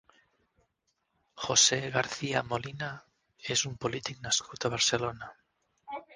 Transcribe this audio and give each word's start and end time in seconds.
José 1.47 1.77
García 1.97 2.41
Molina 2.53 2.89
és 3.57 3.65
un 3.71 3.77
polític 3.85 4.27
nascut 4.31 4.69
a 4.71 4.75
Barcelona. 4.79 5.31